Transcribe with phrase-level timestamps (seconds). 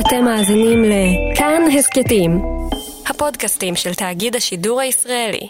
[0.00, 2.42] אתם מאזינים לכאן הסכתים,
[3.06, 5.48] הפודקאסטים של תאגיד השידור הישראלי.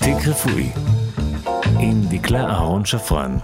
[0.00, 0.68] תיק רפואי
[1.78, 3.36] עם דקלה אהרון שפרן.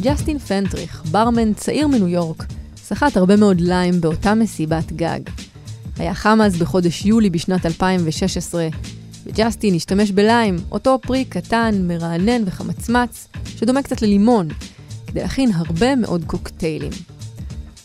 [0.00, 2.44] ג'סטין פנטריך, ברמן צעיר מניו יורק,
[2.76, 5.20] סחט הרבה מאוד ליים באותה מסיבת גג.
[5.98, 8.68] היה חם אז בחודש יולי בשנת 2016,
[9.26, 14.48] וג'סטין השתמש בליים, אותו פרי קטן, מרענן וחמצמץ, שדומה קצת ללימון,
[15.06, 16.92] כדי להכין הרבה מאוד קוקטיילים.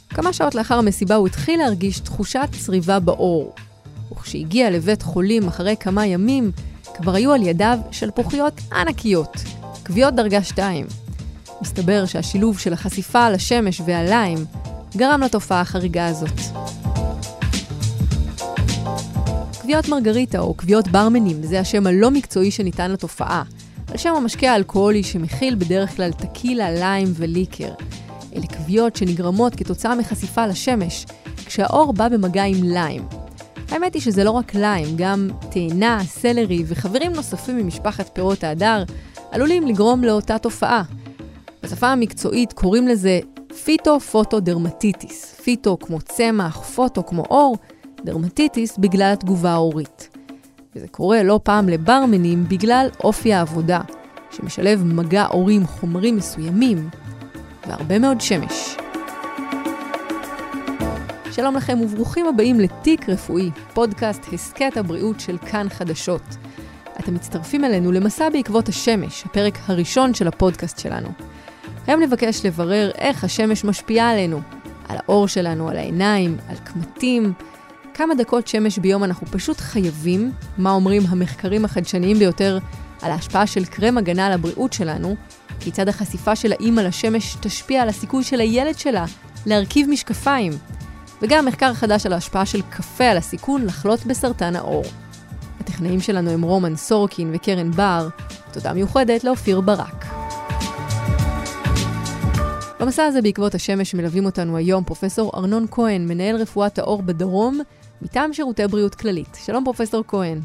[0.09, 3.53] כמה שעות לאחר המסיבה הוא התחיל להרגיש תחושת צריבה בעור,
[4.11, 6.51] וכשהגיע לבית חולים אחרי כמה ימים,
[6.93, 9.37] כבר היו על ידיו שלפוחיות ענקיות,
[9.87, 10.85] כוויות דרגה 2.
[11.61, 14.37] מסתבר שהשילוב של החשיפה לשמש והליים
[14.97, 16.39] גרם לתופעה החריגה הזאת.
[19.69, 23.43] כוויות מרגריטה או כוויות ברמנים זה השם הלא מקצועי שניתן לתופעה,
[23.91, 27.73] על שם המשקה האלכוהולי שמכיל בדרך כלל טקילה, ליים וליקר.
[28.35, 31.05] אלה כוויות שנגרמות כתוצאה מחשיפה לשמש,
[31.45, 33.03] כשהאור בא במגע עם ליים.
[33.69, 38.83] האמת היא שזה לא רק ליים, גם תאנה, סלרי וחברים נוספים ממשפחת פירות ההדר
[39.31, 40.83] עלולים לגרום לאותה תופעה.
[41.63, 43.19] בשפה המקצועית קוראים לזה
[43.63, 45.35] פיטו-פוטו-דרמטיטיס.
[45.43, 47.57] פיטו כמו צמח, פוטו כמו אור,
[48.05, 50.09] דרמטיטיס בגלל התגובה העורית.
[50.75, 53.81] וזה קורה לא פעם לברמנים בגלל אופי העבודה,
[54.31, 56.89] שמשלב מגע עורי עם חומרים מסוימים
[57.67, 58.77] והרבה מאוד שמש.
[61.31, 66.21] שלום לכם וברוכים הבאים לתיק רפואי, פודקאסט הסכת הבריאות של כאן חדשות.
[66.99, 71.09] אתם מצטרפים אלינו למסע בעקבות השמש, הפרק הראשון של הפודקאסט שלנו.
[71.87, 74.41] היום נבקש לברר איך השמש משפיעה עלינו,
[74.89, 77.33] על האור שלנו, על העיניים, על קמטים,
[77.99, 82.57] כמה דקות שמש ביום אנחנו פשוט חייבים, מה אומרים המחקרים החדשניים ביותר
[83.01, 85.15] על ההשפעה של קרם הגנה על הבריאות שלנו,
[85.59, 89.05] כיצד החשיפה של האימא לשמש תשפיע על הסיכוי של הילד שלה
[89.45, 90.53] להרכיב משקפיים,
[91.21, 94.83] וגם מחקר חדש על ההשפעה של קפה על הסיכון לחלות בסרטן העור.
[95.59, 98.07] הטכנאים שלנו הם רומן סורקין וקרן בר,
[98.51, 100.05] תודה מיוחדת לאופיר ברק.
[102.79, 107.59] במסע הזה בעקבות השמש מלווים אותנו היום פרופסור ארנון כהן, מנהל רפואת העור בדרום,
[108.01, 109.37] מטעם שירותי בריאות כללית.
[109.45, 110.39] שלום פרופסור כהן.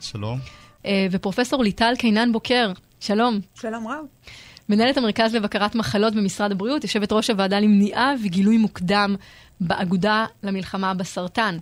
[0.00, 0.38] שלום.
[0.86, 3.40] אה, ופרופסור ליטל קינן בוקר, שלום.
[3.54, 4.04] שלום רב.
[4.68, 9.16] מנהלת המרכז לבקרת מחלות במשרד הבריאות, יושבת ראש הוועדה למניעה וגילוי מוקדם
[9.60, 11.58] באגודה למלחמה בסרטן.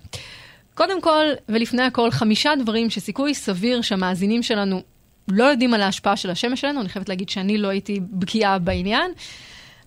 [0.74, 4.82] קודם כל, ולפני הכל, חמישה דברים שסיכוי סביר שהמאזינים שלנו
[5.28, 9.10] לא יודעים על ההשפעה של השמש שלנו, אני חייבת להגיד שאני לא הייתי בקיאה בעניין.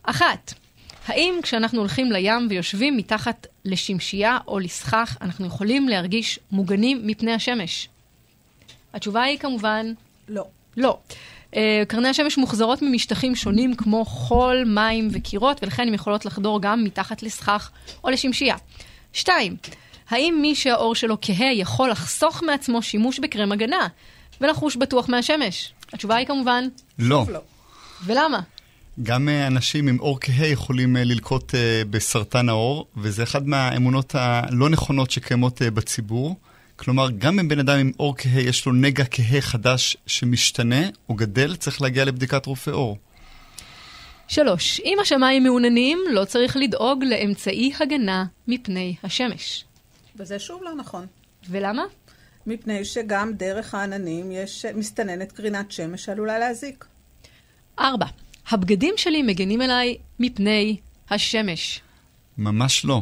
[0.04, 0.54] אחת,
[1.08, 7.90] האם כשאנחנו הולכים לים ויושבים מתחת לשמשייה או לסכך, אנחנו יכולים להרגיש מוגנים מפני השמש?
[8.94, 9.94] התשובה היא כמובן...
[10.30, 10.46] לא.
[10.78, 10.98] לא.
[11.52, 11.56] Uh,
[11.88, 17.24] קרני השמש מוחזרות ממשטחים שונים כמו חול, מים וקירות, ולכן הן יכולות לחדור גם מתחת
[17.24, 17.72] לסכך
[18.04, 18.56] או לשמשייה.
[19.14, 19.56] שתיים,
[20.10, 23.88] האם מי שהאור שלו כהה יכול לחסוך מעצמו שימוש בקרם הגנה
[24.42, 25.74] ולחוש בטוח מהשמש?
[25.94, 26.68] התשובה היא כמובן...
[27.00, 27.26] לא.
[27.30, 27.40] לא.
[28.06, 28.40] ולמה?
[29.04, 34.16] גם אה, אנשים עם אור כהה יכולים אה, ללקוט אה, בסרטן העור, וזה אחת מהאמונות
[34.16, 36.36] הלא נכונות שקיימות בציבור.
[36.76, 41.16] כלומר, גם אם בן אדם עם אור כהה יש לו נגע כהה חדש שמשתנה או
[41.16, 42.98] גדל, צריך להגיע לבדיקת רופא עור.
[44.28, 49.66] שלוש, אם השמיים מעוננים, לא צריך לדאוג לאמצעי הגנה מפני השמש.
[50.16, 51.06] וזה שוב לא נכון.
[51.50, 51.84] ולמה?
[52.48, 56.86] מפני שגם דרך העננים יש מסתננת קרינת שמש שעלולה להזיק.
[57.80, 58.06] ארבע,
[58.52, 60.78] הבגדים שלי מגנים אליי מפני
[61.10, 61.82] השמש.
[62.38, 63.02] ממש לא.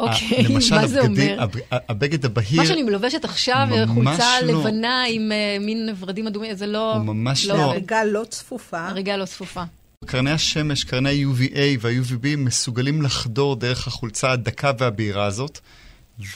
[0.00, 1.42] אוקיי, למשל, מה זה הבגדי- אומר?
[1.42, 1.50] הב-
[1.88, 4.60] הבגד הבהיר מה שאני מלובשת עכשיו, ממש חולצה לא.
[4.60, 6.94] לבנה עם אה, מין ורדים אדומים, זה לא...
[6.94, 7.62] הוא ממש לא לא.
[7.62, 8.88] הריגה לא צפופה.
[8.88, 9.62] הריגה לא צפופה.
[10.06, 15.58] קרני השמש, קרני UVA וה-UVB מסוגלים לחדור דרך החולצה הדקה והבהירה הזאת,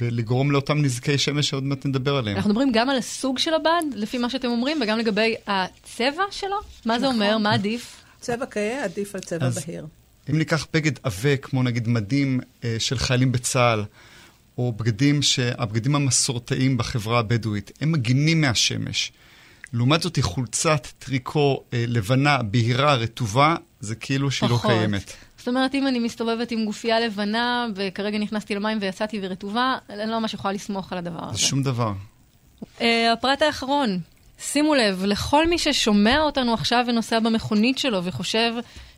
[0.01, 2.37] ולגרום לאותם נזקי שמש שעוד מעט נדבר עליהם.
[2.37, 6.57] אנחנו מדברים גם על הסוג של הבד, לפי מה שאתם אומרים, וגם לגבי הצבע שלו?
[6.87, 7.15] מה זה נכון.
[7.23, 7.39] אומר?
[7.39, 7.97] מה עדיף?
[8.21, 9.87] צבע כהה עדיף על צבע אז- בהיר.
[10.31, 13.85] אם ניקח בגד עבה, כמו נגיד מדים אה, של חיילים בצה"ל,
[14.59, 15.39] או בגדים, ש...
[15.39, 19.13] הבגדים המסורתיים בחברה הבדואית, הם מגינים מהשמש.
[19.73, 24.71] לעומת זאת, חולצת טריקו אה, לבנה, בהירה, רטובה, זה כאילו שהיא לא פחות.
[24.71, 25.13] קיימת.
[25.45, 30.19] זאת אומרת, אם אני מסתובבת עם גופייה לבנה, וכרגע נכנסתי למים ויצאתי ורטובה, אני לא
[30.19, 31.39] ממש יכולה לסמוך על הדבר זה הזה.
[31.39, 31.93] שום דבר.
[32.63, 32.83] Uh,
[33.13, 34.01] הפרט האחרון,
[34.39, 38.53] שימו לב, לכל מי ששומע אותנו עכשיו ונוסע במכונית שלו וחושב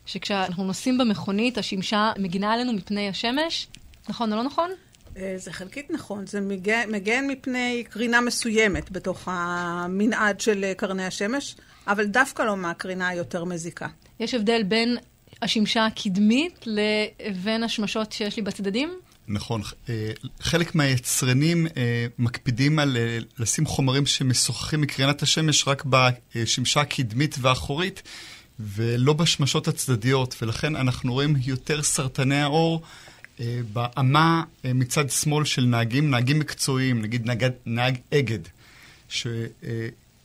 [0.05, 3.67] שכשאנחנו נוסעים במכונית, השמשה מגינה עלינו מפני השמש,
[4.09, 4.69] נכון או לא נכון?
[5.17, 11.05] אה, זה חלקית נכון, זה מגן, מגן מפני קרינה מסוימת בתוך המנעד של אה, קרני
[11.05, 11.55] השמש,
[11.87, 13.87] אבל דווקא לא מהקרינה היותר מזיקה.
[14.19, 14.97] יש הבדל בין
[15.41, 18.99] השמשה הקדמית לבין השמשות שיש לי בצדדים?
[19.27, 19.61] נכון.
[19.89, 21.67] אה, חלק מהיצרנים
[22.19, 22.97] מקפידים על
[23.39, 28.03] לשים חומרים שמשוחחים מקרינת השמש רק בשמשה הקדמית והאחורית,
[28.59, 32.81] ולא בשמשות הצדדיות, ולכן אנחנו רואים יותר סרטני העור.
[33.39, 38.39] אה, באמה אה, מצד שמאל של נהגים, נהגים מקצועיים, נגיד נהג, נהג אגד,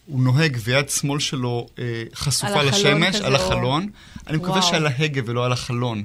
[0.06, 3.82] שהוא נוהג ויד שמאל שלו אה, חשופה על לשמש, על החלון.
[3.82, 3.88] או...
[4.26, 6.02] אני מקווה שעל ההגה ולא על החלון.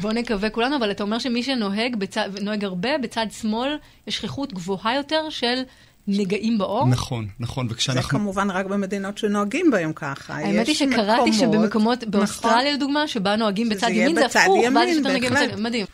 [0.00, 3.76] בוא נקווה כולנו, אבל אתה אומר שמי שנוהג בצד, נוהג הרבה, בצד שמאל
[4.06, 5.62] יש שכיחות גבוהה יותר של
[6.08, 6.88] נגעים באור?
[6.88, 8.02] נכון, נכון, וכשאנחנו...
[8.02, 10.34] זה כמובן רק במדינות שנוהגים בהם ככה.
[10.34, 14.96] האמת היא שקראתי שבמקומות, נכון, באוסטרליה לדוגמה, שבה נוהגים בצד ימין, זה הפוך, ואז יש
[14.96, 15.86] יותר נגעים בצד ימין, מדהים.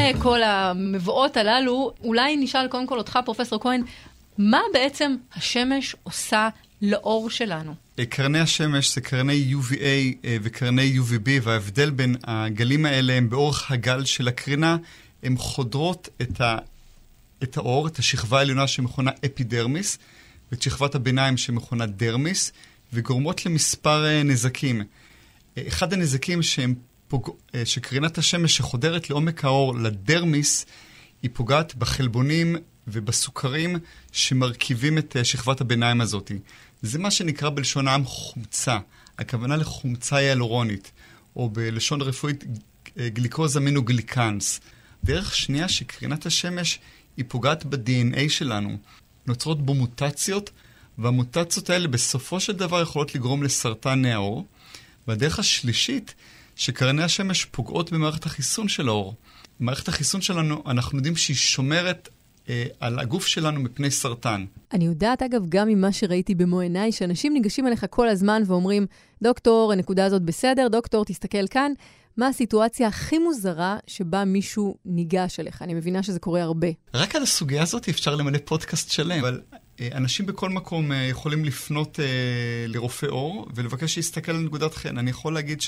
[0.00, 3.82] אחרי כל המבואות הללו, אולי נשאל קודם כל אותך, פרופסור כהן,
[4.38, 6.48] מה בעצם השמש עושה
[6.82, 7.74] לאור שלנו?
[7.98, 9.74] אה, קרני השמש זה קרני UVA
[10.24, 14.76] אה, וקרני UVB, וההבדל בין הגלים האלה הם באורך הגל של הקרינה.
[15.22, 16.58] הן חודרות את, ה,
[17.42, 19.98] את האור, את השכבה העליונה שמכונה אפידרמיס,
[20.52, 22.52] ואת שכבת הביניים שמכונה דרמיס,
[22.92, 24.82] וגורמות למספר uh, נזקים.
[25.68, 26.74] אחד הנזקים שהם
[27.10, 27.28] פוג...
[27.28, 30.66] uh, שקרינת השמש שחודרת לעומק האור לדרמיס,
[31.22, 33.76] היא פוגעת בחלבונים ובסוכרים
[34.12, 36.32] שמרכיבים את uh, שכבת הביניים הזאת.
[36.82, 38.78] זה מה שנקרא בלשון העם חומצה,
[39.18, 40.92] הכוונה לחומצה היאלורונית,
[41.36, 42.44] או בלשון רפואית
[42.98, 44.60] גליקוז אמינוגליקנס.
[45.04, 46.78] דרך שנייה שקרינת השמש
[47.16, 48.78] היא פוגעת ב-DNA שלנו.
[49.26, 50.50] נוצרות בו מוטציות,
[50.98, 54.46] והמוטציות האלה בסופו של דבר יכולות לגרום לסרטן העור.
[55.08, 56.14] והדרך השלישית,
[56.60, 59.14] שקרני השמש פוגעות במערכת החיסון של העור.
[59.60, 62.08] מערכת החיסון שלנו, אנחנו יודעים שהיא שומרת
[62.48, 64.44] אה, על הגוף שלנו מפני סרטן.
[64.72, 68.86] אני יודעת, אגב, גם ממה שראיתי במו עיניי, שאנשים ניגשים אליך כל הזמן ואומרים,
[69.22, 71.72] דוקטור, הנקודה הזאת בסדר, דוקטור, תסתכל כאן.
[72.16, 75.62] מה הסיטואציה הכי מוזרה שבה מישהו ניגש אליך?
[75.62, 76.68] אני מבינה שזה קורה הרבה.
[76.94, 79.40] רק על הסוגיה הזאת אפשר למלא פודקאסט שלם, אבל
[79.80, 82.04] אה, אנשים בכל מקום אה, יכולים לפנות אה,
[82.68, 84.98] לרופא עור ולבקש שיסתכל על נקודת חן.
[84.98, 85.60] אני יכול להגיד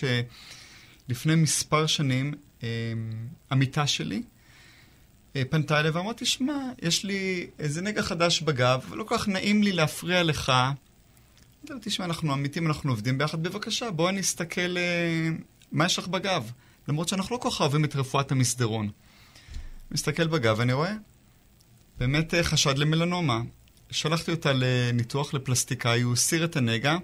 [1.09, 2.35] שלפני מספר שנים,
[3.51, 4.23] עמיתה שלי,
[5.33, 9.73] פנתה אליי ואמרתי, שמע, יש לי איזה נגע חדש בגב, ולא כל כך נעים לי
[9.73, 10.53] להפריע לך.
[11.81, 14.77] תשמע, אנחנו עמיתים, אנחנו עובדים ביחד, בבקשה, בואי נסתכל
[15.73, 16.51] מה יש לך בגב?
[16.89, 18.91] למרות שאנחנו לא כל כך אוהבים את רפואת המסדרון.
[19.91, 20.93] מסתכל בגב ואני רואה,
[21.99, 23.41] באמת אה, חשד למלנומה.
[23.91, 26.97] שלחתי אותה לניתוח לפלסטיקאי, הוא הסיר את הנגע,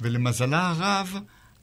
[0.00, 1.16] ולמזלה הרב,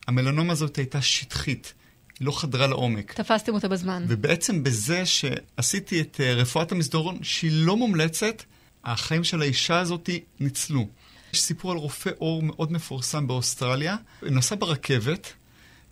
[0.08, 1.74] המלנומה הזאת הייתה שטחית.
[2.20, 3.14] היא לא חדרה לעומק.
[3.14, 4.06] תפסתם אותה בזמן.
[4.08, 8.44] ובעצם בזה שעשיתי את אה, רפואת המסדרון, שהיא לא מומלצת,
[8.84, 10.10] החיים של האישה הזאת
[10.40, 10.88] ניצלו.
[11.34, 13.96] יש סיפור על רופא עור מאוד מפורסם באוסטרליה.
[14.24, 15.34] נסע ברכבת,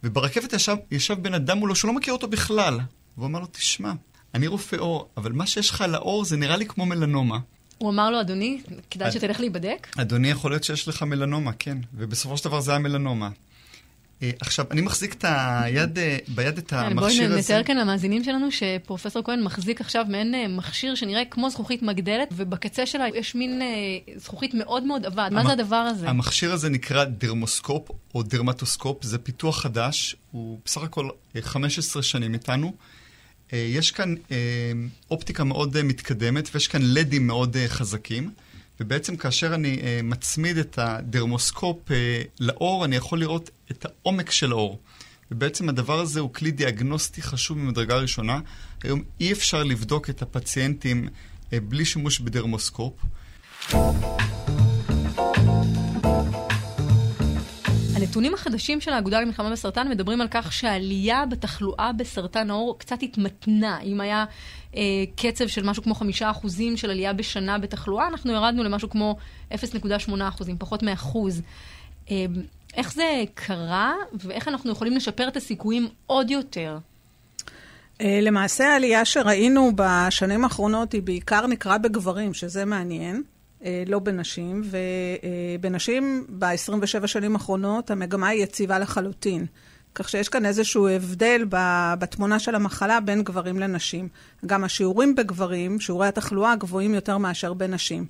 [0.04, 2.80] וברכבת ישב, ישב בן אדם מולו שהוא לא מכיר אותו בכלל.
[3.18, 3.92] והוא אמר לו, תשמע,
[4.34, 7.40] אני רופא עור, אבל מה שיש לך על העור זה נראה לי כמו מלנומה.
[7.78, 9.88] הוא אמר לו, אדוני, כדאי שתלך להיבדק?
[9.98, 11.78] אדוני, יכול להיות שיש לך מלנומה, כן.
[11.94, 13.30] ובסופו של דבר זה היה מלנומה.
[14.24, 17.28] אה, עכשיו, אני מחזיק את היד, אה, ביד את המכשיר הזה.
[17.28, 21.82] בואי נתאר כאן למאזינים שלנו שפרופסור כהן מחזיק עכשיו מעין אה, מכשיר שנראה כמו זכוכית
[21.82, 23.62] מגדלת, ובקצה שלה יש מין
[24.16, 25.30] זכוכית מאוד מאוד עבה.
[25.32, 26.10] מה זה הדבר הזה?
[26.10, 31.10] המכשיר הזה נקרא דרמוסקופ או דרמטוסקופ, זה פיתוח חדש, הוא בסך הכל
[31.42, 32.74] 15 שנים איתנו.
[33.54, 34.16] יש כאן
[35.12, 38.32] אופטיקה מאוד מתקדמת ויש כאן לדים מאוד חזקים.
[38.80, 41.78] ובעצם כאשר אני מצמיד את הדרמוסקופ
[42.40, 44.80] לעור, אני יכול לראות את העומק של העור.
[45.32, 48.40] ובעצם הדבר הזה הוא כלי דיאגנוסטי חשוב ממדרגה ראשונה.
[48.84, 52.94] היום אי אפשר לבדוק את הפציינטים uh, בלי שימוש בדרמוסקופ.
[57.96, 63.82] הנתונים החדשים של האגודה למלחמה בסרטן מדברים על כך שהעלייה בתחלואה בסרטן העור קצת התמתנה.
[63.82, 64.26] אם היה
[64.76, 64.82] אה,
[65.16, 69.18] קצב של משהו כמו חמישה אחוזים של עלייה בשנה בתחלואה, אנחנו ירדנו למשהו כמו
[69.52, 69.56] 0.8
[70.28, 71.42] אחוזים, פחות מאחוז.
[72.12, 72.26] אה,
[72.76, 76.78] איך זה קרה, ואיך אנחנו יכולים לשפר את הסיכויים עוד יותר?
[78.02, 83.24] אה, למעשה העלייה שראינו בשנים האחרונות היא בעיקר נקרא בגברים, שזה מעניין.
[83.66, 84.62] אה, לא בנשים,
[85.60, 89.46] ובנשים ב-27 שנים האחרונות המגמה היא יציבה לחלוטין.
[89.96, 91.46] כך שיש כאן איזשהו הבדל
[92.00, 94.10] בתמונה של המחלה בין גברים לנשים.
[94.46, 98.06] גם השיעורים בגברים, שיעורי התחלואה גבוהים יותר מאשר בנשים.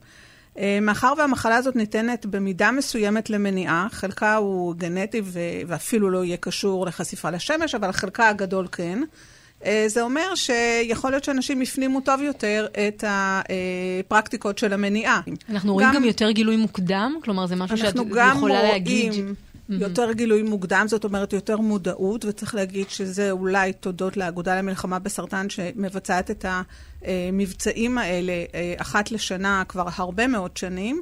[0.57, 5.21] אה, מאחר והמחלה הזאת ניתנת במידה מסוימת למניעה, חלקה הוא גנטי
[5.67, 8.99] ואפילו לא יהיה קשור לחשיפה לשמש, אבל חלקה הגדול כן.
[9.65, 15.21] אה, זה אומר שיכול להיות שאנשים הפנימו טוב יותר את הפרקטיקות של המניעה.
[15.49, 17.15] אנחנו רואים גם יותר גילוי מוקדם?
[17.23, 19.05] כלומר, זה משהו שאת יכולה להגיד...
[19.05, 19.35] אנחנו גם רואים
[19.69, 25.49] יותר גילוי מוקדם, זאת אומרת יותר מודעות, וצריך להגיד שזה אולי תודות לאגודה למלחמה בסרטן,
[25.49, 26.45] שמבצעת את
[27.01, 31.01] המבצעים האלה אה, אחת לשנה כבר הרבה מאוד שנים.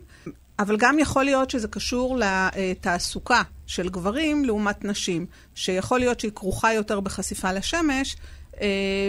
[0.60, 6.74] אבל גם יכול להיות שזה קשור לתעסוקה של גברים לעומת נשים, שיכול להיות שהיא כרוכה
[6.74, 8.16] יותר בחשיפה לשמש,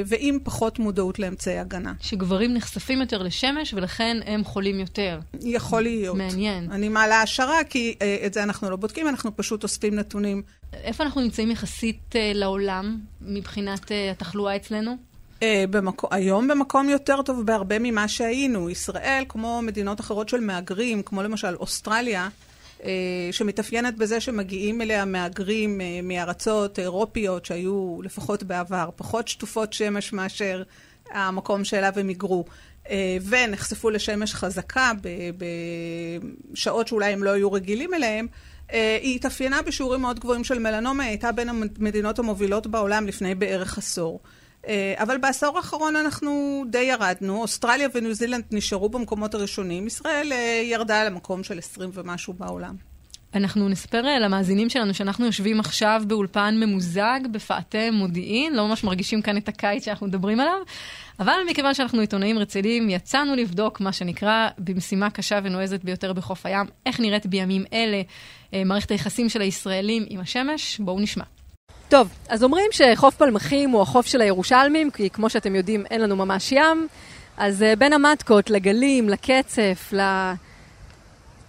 [0.06, 1.92] ועם פחות מודעות לאמצעי הגנה.
[2.00, 5.20] שגברים נחשפים יותר לשמש ולכן הם חולים יותר.
[5.42, 6.16] יכול להיות.
[6.16, 6.72] מעניין.
[6.72, 10.42] אני מעלה השערה, כי אה, את זה אנחנו לא בודקים, אנחנו פשוט אוספים נתונים.
[10.72, 14.96] איפה אנחנו נמצאים יחסית אה, לעולם מבחינת התחלואה אצלנו?
[15.70, 18.70] במקום, היום במקום יותר טוב בהרבה ממה שהיינו.
[18.70, 22.28] ישראל, כמו מדינות אחרות של מהגרים, כמו למשל אוסטרליה, אה,
[23.32, 30.62] שמתאפיינת בזה שמגיעים אליה מהגרים אה, מארצות אירופיות שהיו לפחות בעבר פחות שטופות שמש מאשר
[31.10, 32.44] המקום שאליו הם היגרו,
[32.90, 34.92] אה, ונחשפו לשמש חזקה
[36.52, 38.26] בשעות שאולי הם לא היו רגילים אליהם,
[39.02, 43.78] היא התאפיינה בשיעורים מאוד גבוהים של מלנומה, היא הייתה בין המדינות המובילות בעולם לפני בערך
[43.78, 44.20] עשור.
[44.96, 51.44] אבל בעשור האחרון אנחנו די ירדנו, אוסטרליה וניו זילנד נשארו במקומות הראשונים, ישראל ירדה למקום
[51.44, 52.74] של 20 ומשהו בעולם.
[53.34, 59.22] אנחנו נספר אה, למאזינים שלנו שאנחנו יושבים עכשיו באולפן ממוזג בפאתי מודיעין, לא ממש מרגישים
[59.22, 60.58] כאן את הקיץ שאנחנו מדברים עליו,
[61.20, 66.66] אבל מכיוון שאנחנו עיתונאים רציניים, יצאנו לבדוק מה שנקרא במשימה קשה ונועזת ביותר בחוף הים,
[66.86, 68.02] איך נראית בימים אלה
[68.54, 70.80] אה, מערכת היחסים של הישראלים עם השמש.
[70.80, 71.24] בואו נשמע.
[71.88, 76.16] טוב, אז אומרים שחוף פלמחים הוא החוף של הירושלמים, כי כמו שאתם יודעים, אין לנו
[76.16, 76.88] ממש ים.
[77.36, 79.92] אז אה, בין המטקות, לגלים, לקצף,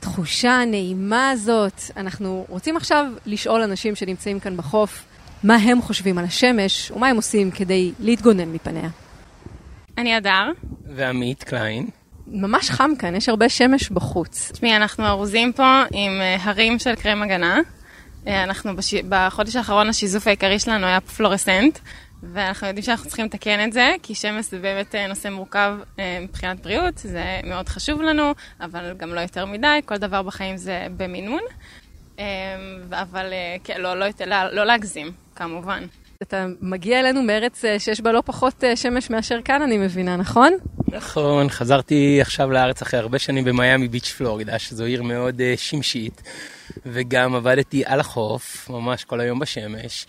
[0.01, 5.03] לתחושה הנעימה הזאת, אנחנו רוצים עכשיו לשאול אנשים שנמצאים כאן בחוף,
[5.43, 8.89] מה הם חושבים על השמש, ומה הם עושים כדי להתגונן מפניה.
[9.97, 10.51] אני אדר.
[10.95, 11.87] ועמית קליין.
[12.27, 14.51] ממש חם כאן, יש הרבה שמש בחוץ.
[14.51, 17.59] תשמעי, אנחנו ארוזים פה עם אה, הרים של קרם הגנה.
[18.27, 18.94] אה, אנחנו בש...
[18.94, 21.79] בחודש האחרון השיזוף העיקרי שלנו היה פלורסנט,
[22.24, 26.20] ואנחנו יודעים שאנחנו צריכים לתקן את זה, כי שמש זה באמת אה, נושא מורכב אה,
[26.22, 30.88] מבחינת בריאות, זה מאוד חשוב לנו, אבל גם לא יותר מדי, כל דבר בחיים זה
[30.98, 31.41] במינון.
[32.91, 35.84] אבל כן, לא, לא, לא, לא להגזים, כמובן.
[36.22, 40.53] אתה מגיע אלינו מארץ שיש בה לא פחות שמש מאשר כאן, אני מבינה, נכון?
[40.88, 46.22] נכון, חזרתי עכשיו לארץ אחרי הרבה שנים במיאמי ביץ' פלורידה, שזו עיר מאוד שימשית.
[46.86, 50.05] וגם עבדתי על החוף, ממש כל היום בשמש.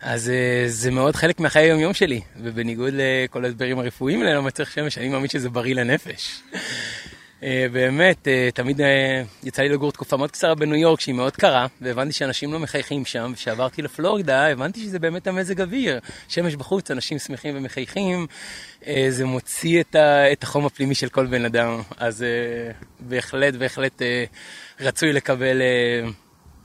[0.00, 0.32] אז
[0.66, 5.08] זה מאוד חלק מהחיי היום-יום שלי, ובניגוד לכל ההסברים הרפואיים האלה, לא מצריך שמש, אני
[5.08, 6.42] מאמין שזה בריא לנפש.
[7.46, 8.84] Uh, באמת, uh, תמיד uh,
[9.42, 13.04] יצא לי לגור תקופה מאוד קצרה בניו יורק, שהיא מאוד קרה, והבנתי שאנשים לא מחייכים
[13.04, 16.00] שם, וכשעברתי לפלורידה, הבנתי שזה באמת המזג אוויר.
[16.28, 18.26] שמש בחוץ, אנשים שמחים ומחייכים,
[19.08, 19.80] זה מוציא
[20.32, 22.24] את, החום הפנימי של כל בן אדם, אז
[23.00, 24.02] בהחלט, בהחלט...
[24.80, 26.08] רצוי לקבל אה,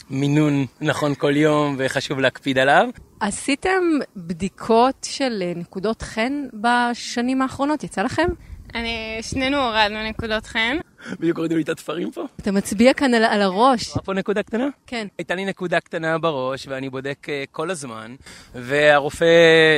[0.10, 2.90] מינון נכון כל יום וחשוב להקפיד עליו.
[3.20, 3.84] עשיתם
[4.16, 7.84] בדיקות של אה, נקודות חן בשנים האחרונות?
[7.84, 8.28] יצא לכם?
[8.76, 10.78] אני, שנינו הורדנו נקודות חן.
[11.20, 12.26] בדיוק הורידו לי את התפרים פה.
[12.42, 13.90] אתה מצביע כאן על, על הראש.
[13.90, 14.68] רואה פה נקודה קטנה?
[14.88, 15.08] כן.
[15.18, 18.16] הייתה לי נקודה קטנה בראש, ואני בודק uh, כל הזמן,
[18.56, 19.26] והרופא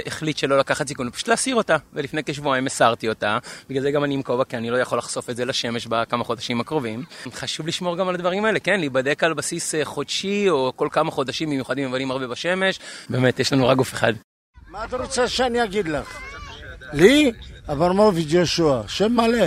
[0.05, 3.37] החליט שלא לקחת סיכון, פשוט להסיר אותה, ולפני כשבועיים הסרתי אותה,
[3.69, 6.23] בגלל זה גם אני עם כובע, כי אני לא יכול לחשוף את זה לשמש בכמה
[6.23, 7.03] חודשים הקרובים.
[7.33, 11.11] חשוב לשמור גם על הדברים האלה, כן, להיבדק על בסיס uh, חודשי, או כל כמה
[11.11, 14.13] חודשים, במיוחד אם מבלים הרבה בשמש, באמת, יש לנו רק גוף אחד.
[14.71, 16.32] מה את רוצה שאני אגיד לך?
[16.93, 17.31] לי?
[17.71, 19.45] אברמוביץ' ישוע, שם מלא.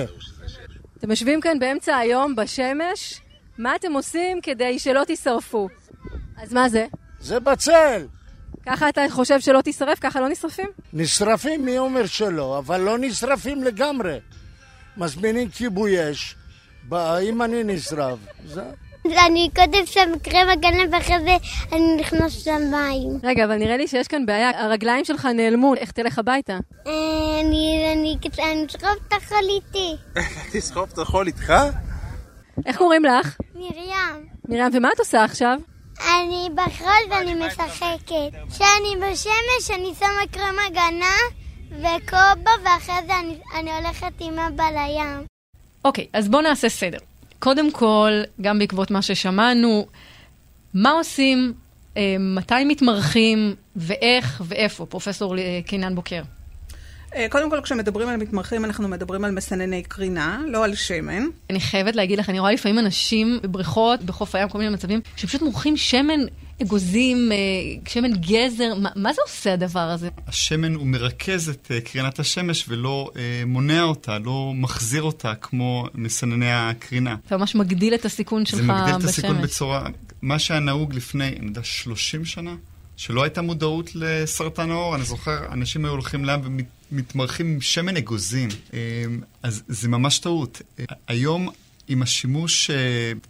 [0.99, 3.21] אתם יושבים כאן באמצע היום בשמש,
[3.59, 5.69] מה אתם עושים כדי שלא תישרפו?
[6.37, 6.87] אז מה זה?
[7.21, 8.07] זה בצל.
[8.67, 9.99] ככה אתה חושב שלא תישרף?
[9.99, 10.69] ככה לא נשרפים?
[10.93, 14.19] נשרפים, מי אומר שלא, אבל לא נשרפים לגמרי.
[14.97, 16.37] מזמינים כיבוי אש,
[17.23, 18.63] אם אני נשרף, זה...
[19.27, 21.37] אני קודם שם קרם הגנה ואחרי זה
[21.73, 23.19] אני נכנס למים.
[23.23, 26.59] רגע, אבל נראה לי שיש כאן בעיה, הרגליים שלך נעלמו, איך תלך הביתה?
[26.87, 26.93] אה,
[27.41, 28.17] אני,
[28.67, 29.97] אסחוב את החול איתי.
[30.53, 31.53] תסחוב את החול איתך?
[32.67, 33.37] איך קוראים לך?
[33.55, 34.29] מרים.
[34.49, 35.59] מרים, ומה את עושה עכשיו?
[36.01, 38.33] אני בחול ואני משחקת.
[38.51, 41.17] כשאני בשמש אני שמה קרם הגנה
[41.71, 45.27] וכובע ואחרי זה אני, אני הולכת עם אבא לים.
[45.85, 46.99] אוקיי, אז בואו נעשה סדר.
[47.39, 49.87] קודם כל, גם בעקבות מה ששמענו,
[50.75, 51.53] מה עושים,
[51.97, 56.23] אה, מתי מתמרחים ואיך ואיפה, פרופסור אה, קינן בוקר?
[57.15, 61.23] אה, קודם כל, כשמדברים על מתמרחים, אנחנו מדברים על מסנני קרינה, לא על שמן.
[61.51, 65.43] אני חייבת להגיד לך, אני רואה לפעמים אנשים בבריכות, בחוף הים, כל מיני מצבים, שפשוט
[65.43, 66.21] מורחים שמן
[66.63, 67.37] אגוזים, אה,
[67.89, 70.09] שמן גזר, מה, מה זה עושה הדבר הזה?
[70.27, 75.87] השמן הוא מרכז את אה, קרינת השמש ולא אה, מונע אותה, לא מחזיר אותה כמו
[75.95, 77.17] מסנני הקרינה.
[77.27, 78.81] אתה ממש מגדיל את הסיכון שלך זה בשמש.
[78.81, 79.87] מגדיל את הסיכון בצורה...
[80.23, 82.55] מה שהיה נהוג לפני, אני יודע, 30 שנה,
[82.97, 84.97] שלא הייתה מודעות לסרטן העור.
[84.97, 86.41] אני זוכר, אנשים היו הולכים לים
[86.93, 88.49] ומתמרחים עם שמן אגוזים.
[89.43, 90.63] אז זה ממש טעות.
[91.09, 91.49] היום,
[91.89, 92.71] עם השימוש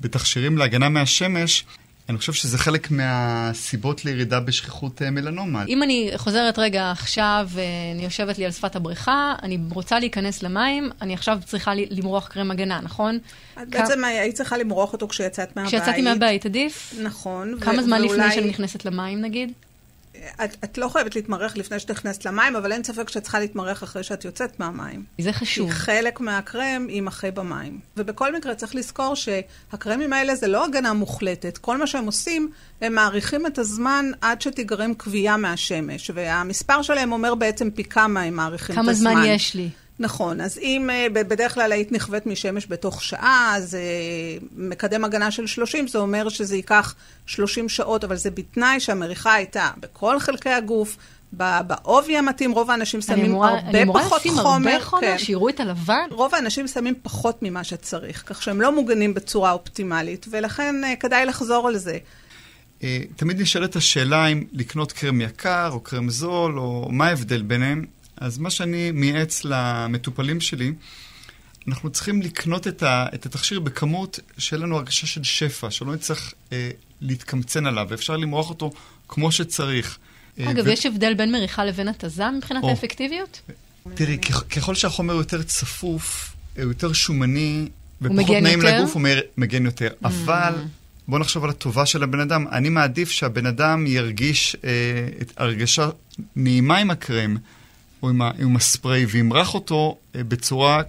[0.01, 1.65] בתכשירים להגנה מהשמש,
[2.09, 5.65] אני חושב שזה חלק מהסיבות לירידה בשכיחות אה, מלנומה.
[5.69, 7.63] אם אני חוזרת רגע עכשיו, אה,
[7.95, 12.29] אני יושבת לי על שפת הבריכה, אני רוצה להיכנס למים, אני עכשיו צריכה לי- למרוח
[12.29, 13.19] קרם הגנה, נכון?
[13.63, 15.75] את בעצם היית צריכה למרוח אותו כשיצאת מהבית.
[15.75, 16.95] כשיצאתי מהבית, עדיף?
[17.03, 17.55] נכון.
[17.55, 19.53] ו- כמה זמן לפני ואולי- שאני נכנסת למים, נגיד?
[20.45, 23.83] את, את לא חייבת להתמרח לפני שאת נכנסת למים, אבל אין ספק שאת צריכה להתמרח
[23.83, 25.05] אחרי שאת יוצאת מהמים.
[25.19, 25.69] זה חשוב.
[25.69, 27.81] כי חלק מהקרם יימחה במים.
[27.97, 31.59] ובכל מקרה צריך לזכור שהקרמים האלה זה לא הגנה מוחלטת.
[31.59, 36.11] כל מה שהם עושים, הם מאריכים את הזמן עד שתיגרם כווייה מהשמש.
[36.15, 39.13] והמספר שלהם אומר בעצם פי כמה הם מאריכים את כמה הזמן.
[39.13, 39.71] זמן יש לי?
[39.99, 43.81] נכון, אז אם אה, בדרך כלל היית נכווית משמש בתוך שעה, אז אה,
[44.57, 46.95] מקדם הגנה של 30, זה אומר שזה ייקח
[47.27, 50.97] 30 שעות, אבל זה בתנאי שהמריחה הייתה בכל חלקי הגוף,
[51.33, 54.71] בעובי המתאים, רוב האנשים שמים אמורה- הרבה אני אמורה פחות לשים חומר.
[54.71, 55.19] הרבה חומר, כן.
[55.19, 56.07] שיראו את הלבן?
[56.11, 61.27] רוב האנשים שמים פחות ממה שצריך, כך שהם לא מוגנים בצורה אופטימלית, ולכן אה, כדאי
[61.27, 61.99] לחזור על זה.
[62.83, 67.85] אה, תמיד נשאלת השאלה אם לקנות קרם יקר או קרם זול, או מה ההבדל ביניהם.
[68.17, 70.73] אז מה שאני מייעץ למטופלים שלי,
[71.69, 76.35] אנחנו צריכים לקנות את, ה, את התכשיר בכמות שיהיה לנו הרגשה של שפע, שלא נצטרך
[76.53, 76.71] אה,
[77.01, 78.71] להתקמצן עליו, ואפשר למרוח אותו
[79.09, 79.99] כמו שצריך.
[80.39, 82.69] אה, אגב, ו- יש הבדל בין מריחה לבין התזה מבחינת או.
[82.69, 83.41] האפקטיביות?
[83.95, 87.69] תראי, כ- ככל שהחומר יותר צפוף, הוא יותר שומני,
[88.03, 88.79] ופחות נעים יותר?
[88.79, 89.03] לגוף, הוא
[89.37, 89.89] מגן יותר.
[90.05, 90.55] אבל
[91.09, 92.47] בואו נחשוב על הטובה של הבן אדם.
[92.53, 94.71] אני מעדיף שהבן אדם ירגיש אה,
[95.23, 95.89] את הרגשה
[96.37, 97.37] נעימה עם הקרם,
[98.03, 100.83] או עם, ה- עם הספרי, וימרח אותו אה, בצורה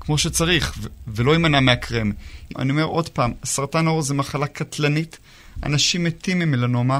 [0.00, 2.12] כמו שצריך, ו- ולא יימנע מהקרם.
[2.58, 5.18] אני אומר עוד פעם, סרטן העור זה מחלה קטלנית,
[5.62, 6.98] אנשים מתים ממלנומה.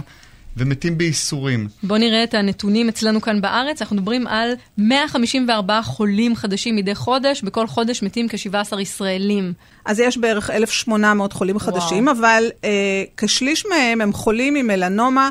[0.57, 1.69] ומתים בייסורים.
[1.83, 3.83] בואו נראה את הנתונים אצלנו כאן בארץ.
[3.83, 9.53] אנחנו מדברים על 154 חולים חדשים מדי חודש, בכל חודש מתים כ-17 ישראלים.
[9.85, 12.71] אז יש בערך 1,800 חולים חדשים, אבל אה,
[13.17, 15.29] כשליש מהם הם חולים עם מלנומה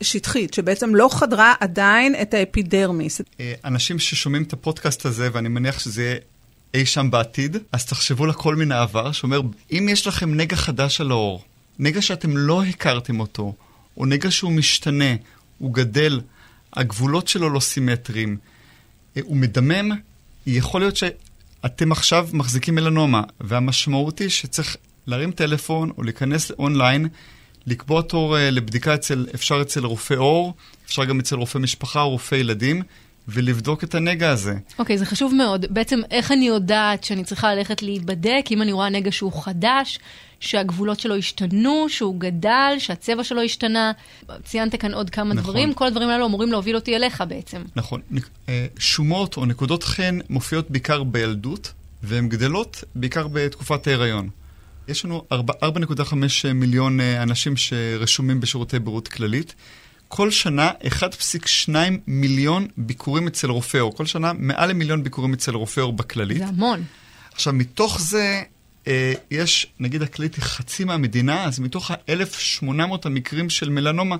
[0.00, 3.20] שטחית, שבעצם לא חדרה עדיין את האפידרמיס.
[3.40, 6.16] אה, אנשים ששומעים את הפודקאסט הזה, ואני מניח שזה יהיה
[6.74, 9.40] אי שם בעתיד, אז תחשבו לכל מן העבר, שאומר,
[9.72, 11.44] אם יש לכם נגע חדש על האור,
[11.78, 13.54] נגע שאתם לא הכרתם אותו,
[13.96, 15.14] או נגע שהוא משתנה,
[15.58, 16.20] הוא גדל,
[16.72, 18.36] הגבולות שלו לא סימטריים,
[19.16, 19.90] אה, הוא מדמם,
[20.46, 27.08] יכול להיות שאתם עכשיו מחזיקים מלנומה, והמשמעות היא שצריך להרים טלפון או להיכנס אונליין,
[27.66, 30.54] לקבוע תור אה, לבדיקה אצל, אפשר אצל רופא עור,
[30.86, 32.82] אפשר גם אצל רופא משפחה או רופא ילדים,
[33.28, 34.54] ולבדוק את הנגע הזה.
[34.78, 35.66] אוקיי, זה חשוב מאוד.
[35.70, 39.98] בעצם, איך אני יודעת שאני צריכה ללכת להיבדק, אם אני רואה נגע שהוא חדש,
[40.40, 43.92] שהגבולות שלו השתנו, שהוא גדל, שהצבע שלו השתנה?
[44.44, 45.42] ציינת כאן עוד כמה נכון.
[45.42, 47.62] דברים, כל הדברים האלו אמורים להוביל אותי אליך בעצם.
[47.76, 48.00] נכון.
[48.48, 54.28] אה, שומות או נקודות חן מופיעות בעיקר בילדות, והן גדלות בעיקר בתקופת ההיריון.
[54.88, 56.12] יש לנו ארבע- 4.5
[56.54, 59.54] מיליון אה, אנשים שרשומים בשירותי בריאות כללית.
[60.08, 61.68] כל שנה 1.2
[62.06, 63.94] מיליון ביקורים אצל רופא עור.
[63.96, 66.38] כל שנה מעל למיליון ביקורים אצל רופא עור בכללית.
[66.38, 66.84] זה המון.
[67.32, 68.42] עכשיו, מתוך זה
[68.86, 72.68] אה, יש, נגיד הכללית היא חצי מהמדינה, אז מתוך ה-1,800
[73.04, 74.16] המקרים של מלנומה,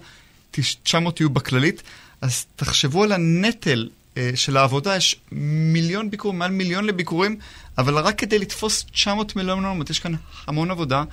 [0.51, 1.83] 900 יהיו בכללית.
[2.21, 7.37] אז תחשבו על הנטל אה, של העבודה, יש מיליון ביקורים, מעל מיליון לביקורים,
[7.79, 10.13] אבל רק כדי לתפוס 900 מלנומות, יש כאן
[10.47, 11.05] המון עבודה,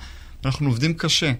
[0.44, 1.32] ואנחנו עובדים קשה.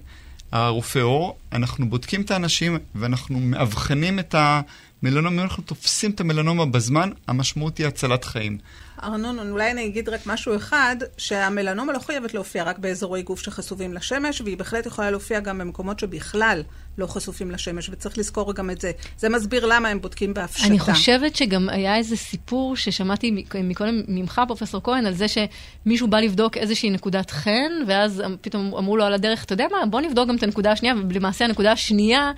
[0.52, 7.10] הרופא עור, אנחנו בודקים את האנשים ואנחנו מאבחנים את המלנומה, אנחנו תופסים את המלנומה בזמן,
[7.28, 8.58] המשמעות היא הצלת חיים.
[9.04, 13.94] ארנון, אולי אני אגיד רק משהו אחד, שהמלנומה לא חייבת להופיע רק באזורי גוף שחשופים
[13.94, 16.62] לשמש, והיא בהחלט יכולה להופיע גם במקומות שבכלל
[16.98, 18.90] לא חשופים לשמש, וצריך לזכור גם את זה.
[19.18, 20.66] זה מסביר למה הם בודקים בהפשטה.
[20.66, 26.08] אני חושבת שגם היה איזה סיפור ששמעתי מק- מקודם ממך, פרופסור כהן, על זה שמישהו
[26.08, 30.00] בא לבדוק איזושהי נקודת חן, ואז פתאום אמרו לו על הדרך, אתה יודע מה, בוא
[30.00, 32.32] נבדוק גם את הנקודה השנייה, ולמעשה הנקודה השנייה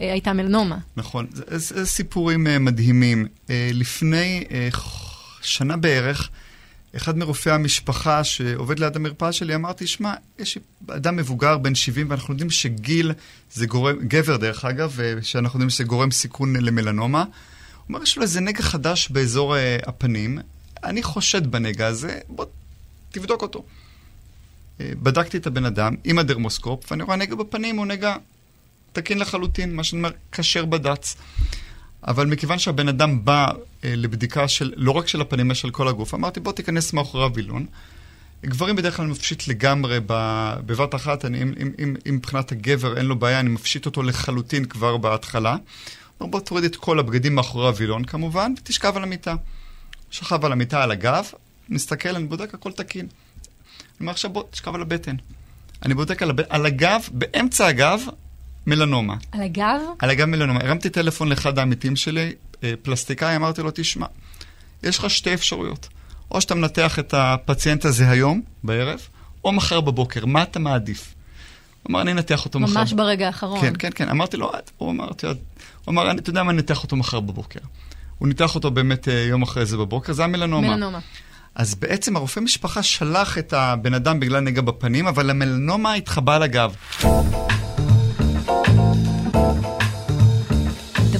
[0.00, 0.78] אה, הייתה מלנומה.
[0.96, 3.26] נכון, זה, זה, זה סיפורים uh, מדהימים.
[3.46, 4.44] Uh, לפני
[5.42, 6.30] שנה בערך,
[6.96, 12.34] אחד מרופאי המשפחה שעובד ליד המרפאה שלי אמר, תשמע, יש אדם מבוגר בן 70 ואנחנו
[12.34, 13.12] יודעים שגיל
[13.52, 17.20] זה גורם, גבר דרך אגב, שאנחנו יודעים שזה גורם סיכון למלנומה.
[17.22, 17.28] הוא
[17.88, 20.38] אומר, יש לו איזה נגע חדש באזור uh, הפנים,
[20.84, 22.44] אני חושד בנגע הזה, בוא
[23.10, 23.64] תבדוק אותו.
[24.78, 28.16] Uh, בדקתי את הבן אדם עם הדרמוסקופ, ואני רואה נגע בפנים הוא נגע
[28.92, 31.16] תקין לחלוטין, מה שאני אומר, כשר בד"ץ.
[32.06, 33.46] אבל מכיוון שהבן אדם בא
[33.84, 37.24] אה, לבדיקה של, לא רק של הפנים, אלא של כל הגוף, אמרתי, בוא תיכנס מאחורי
[37.24, 37.66] הווילון.
[38.44, 43.06] גברים בדרך כלל מפשיט לגמרי בבת אחת, אני, אם, אם, אם, אם מבחינת הגבר אין
[43.06, 45.56] לו בעיה, אני מפשיט אותו לחלוטין כבר בהתחלה.
[46.20, 49.34] אומר, בוא תוריד את כל הבגדים מאחורי הווילון כמובן, ותשכב על המיטה.
[50.10, 51.24] שכב על המיטה על הגב,
[51.68, 53.06] מסתכל, אני בודק, הכל תקין.
[53.06, 53.08] אני
[54.00, 55.16] אומר, עכשיו בוא, תשכב על הבטן.
[55.84, 56.40] אני בודק על, הב...
[56.48, 58.00] על הגב, באמצע הגב,
[58.66, 59.14] מלנומה.
[59.32, 59.80] על הגב?
[59.98, 60.60] על הגב מלנומה.
[60.60, 62.32] הרמתי טלפון לאחד העמיתים שלי,
[62.64, 64.06] אה, פלסטיקאי, אמרתי לו, תשמע,
[64.82, 65.88] יש לך שתי אפשרויות.
[66.30, 69.00] או שאתה מנתח את הפציינט הזה היום, בערב,
[69.44, 70.26] או מחר בבוקר.
[70.26, 71.14] מה אתה מעדיף?
[71.82, 72.80] הוא אמר, אני אנתח אותו מחר.
[72.80, 73.60] ממש ברגע האחרון.
[73.60, 74.08] כן, כן, כן.
[74.08, 75.38] אמרתי לו, "את." הוא אמר, "את יודעת,"
[75.84, 77.60] הוא אמר, "אני- אתה יודע מה, אני אנתח אותו מחר בבוקר.
[78.18, 80.68] הוא ניתח אותו באמת אה, יום אחרי זה בבוקר, זה המלנומה.
[80.68, 80.98] מלנומה.
[81.54, 86.42] אז בעצם הרופא משפחה שלח את הבן אדם בגלל נגע בפנים, אבל המלנומה התחבאה על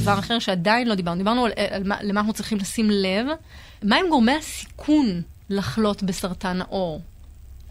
[0.02, 3.26] דבר אחר שעדיין לא דיברנו, דיברנו על, על מה, למה אנחנו צריכים לשים לב.
[3.82, 7.00] מה עם גורמי הסיכון לחלות בסרטן העור?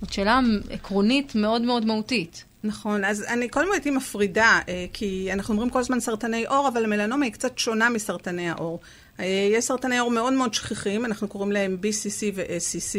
[0.01, 0.39] זאת שאלה
[0.69, 2.43] עקרונית מאוד מאוד מהותית.
[2.63, 6.83] נכון, אז אני כל הייתי מפרידה, אה, כי אנחנו אומרים כל הזמן סרטני עור, אבל
[6.83, 8.79] המלנומה היא קצת שונה מסרטני העור.
[9.19, 12.97] אה, יש סרטני עור מאוד מאוד שכיחים, אנחנו קוראים להם BCC ו-SCC,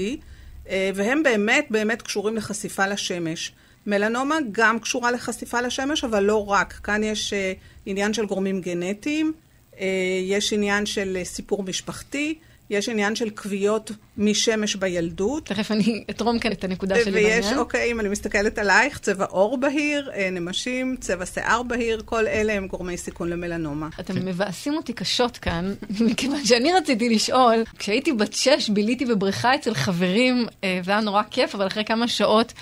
[0.68, 3.52] אה, והם באמת באמת קשורים לחשיפה לשמש.
[3.86, 6.72] מלנומה גם קשורה לחשיפה לשמש, אבל לא רק.
[6.72, 7.52] כאן יש אה,
[7.86, 9.32] עניין של גורמים גנטיים,
[9.80, 9.86] אה,
[10.22, 12.34] יש עניין של אה, סיפור משפחתי,
[12.70, 15.46] יש עניין של כוויות משמש בילדות.
[15.46, 17.58] תכף אני אתרום כאן את הנקודה שלי ויש, בעניין.
[17.58, 22.66] אוקיי, אם אני מסתכלת עלייך, צבע עור בהיר, נמשים, צבע שיער בהיר, כל אלה הם
[22.66, 23.88] גורמי סיכון למלנומה.
[24.00, 25.74] אתם מבאסים אותי קשות כאן,
[26.10, 30.46] מכיוון שאני רציתי לשאול, כשהייתי בת שש ביליתי בבריכה אצל חברים,
[30.84, 32.52] והיה נורא כיף, אבל אחרי כמה שעות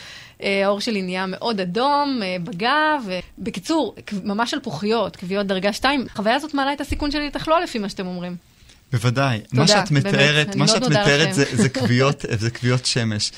[0.65, 6.07] העור שלי נהיה מאוד אדום, אה, בגב, אה, בקיצור, ממש שלפוחיות, כוויות דרגה 2.
[6.11, 8.37] החוויה הזאת מעלה את הסיכון שלי לתחלואה לפי מה שאתם אומרים.
[8.93, 9.41] בוודאי.
[9.41, 11.35] תודה, מה שאת באמת, מתארת, אני מה שאת מתארת.
[11.35, 13.33] זה, זה כוויות, זה כוויות שמש.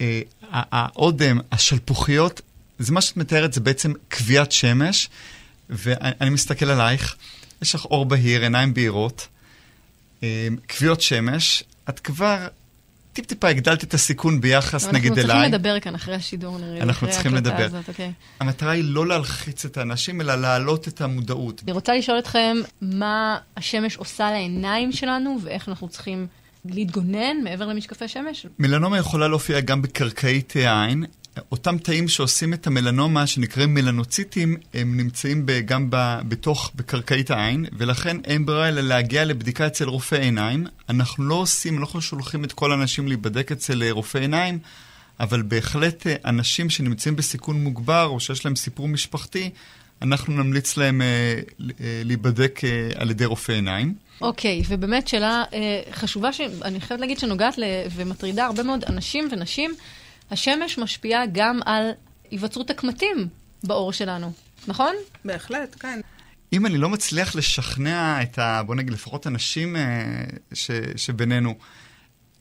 [0.00, 2.40] אה, האודם, השלפוחיות,
[2.78, 5.08] זה מה שאת מתארת, זה בעצם כוויית שמש,
[5.70, 7.16] ואני מסתכל עלייך,
[7.62, 9.28] יש לך עור בהיר, עיניים בהירות,
[10.22, 12.48] אה, כוויות שמש, את כבר
[13.12, 15.36] טיפ-טיפה הגדלת את הסיכון ביחס נגיד אנחנו אליי.
[15.36, 16.80] צריכים לדבר כאן אחרי השידור, נראה לי.
[16.80, 17.64] אנחנו צריכים לדבר.
[17.64, 18.12] הזאת, אוקיי.
[18.40, 21.62] המטרה היא לא להלחיץ את האנשים, אלא להעלות את המודעות.
[21.64, 26.26] אני רוצה לשאול אתכם מה השמש עושה לעיניים שלנו, ואיך אנחנו צריכים
[26.64, 28.46] להתגונן מעבר למשקפי שמש.
[28.58, 31.04] מלנומה יכולה להופיע גם בקרקעית העין.
[31.52, 35.86] אותם תאים שעושים את המלנומה, שנקראים מלנוציטים, הם נמצאים גם
[36.28, 40.66] בתוך, בקרקעית העין, ולכן אין ברירה אלא להגיע לבדיקה אצל רופא עיניים.
[40.88, 44.58] אנחנו לא עושים, לא שולחים את כל האנשים להיבדק אצל אה, רופא עיניים,
[45.20, 49.50] אבל בהחלט אה, אנשים שנמצאים בסיכון מוגבר, או שיש להם סיפור משפחתי,
[50.02, 53.94] אנחנו נמליץ להם אה, אה, להיבדק אה, על ידי רופא עיניים.
[54.20, 57.58] אוקיי, ובאמת שאלה אה, חשובה שאני חייבת להגיד שנוגעת.
[57.94, 59.74] ומטרידה הרבה מאוד אנשים ונשים.
[60.30, 61.90] השמש משפיעה גם על
[62.30, 63.28] היווצרות הקמטים
[63.64, 64.32] בעור שלנו,
[64.66, 64.94] נכון?
[65.24, 66.00] בהחלט, כן.
[66.52, 68.62] אם אני לא מצליח לשכנע את ה...
[68.62, 71.54] בוא נגיד, לפחות אנשים אה, ש, שבינינו,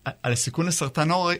[0.05, 1.31] על הסיכון לסרטן עור,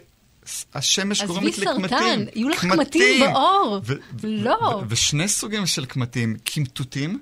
[0.74, 1.90] השמש עזבי גורמת לקמטים.
[1.90, 3.82] סרטן, יהיו לך קמטים בעור.
[3.84, 4.82] ו- לא.
[4.82, 7.20] ו- ושני סוגים של קמטים, קמטוטים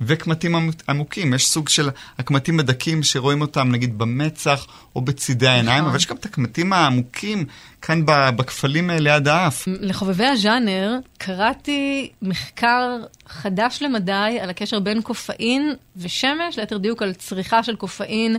[0.00, 1.34] וקמטים עמוק- עמוקים.
[1.34, 5.88] יש סוג של הקמטים הדקים שרואים אותם נגיד במצח או בצידי העיניים, נכון.
[5.88, 7.44] אבל יש גם את הקמטים העמוקים
[7.82, 9.68] כאן בכפלים אה, ליד האף.
[9.80, 12.96] לחובבי הז'אנר, קראתי מחקר
[13.28, 18.36] חדש למדי על הקשר בין קופאין ושמש, ליתר דיוק על צריכה של קופאין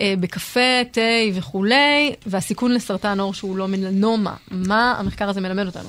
[0.00, 1.00] אה, בקפה, תה
[1.34, 4.34] וכולי, והסיכון לסרטן עור שהוא לא מלנומה.
[4.50, 5.88] מה המחקר הזה מלמד אותנו?